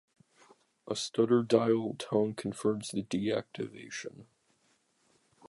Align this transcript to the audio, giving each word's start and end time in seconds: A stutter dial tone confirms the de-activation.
A 0.87 0.95
stutter 0.95 1.43
dial 1.43 1.93
tone 1.99 2.33
confirms 2.33 2.89
the 2.89 3.03
de-activation. 3.03 4.25